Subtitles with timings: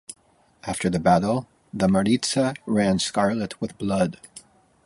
[0.63, 4.19] After the battle, the Maritsa ran scarlet with blood.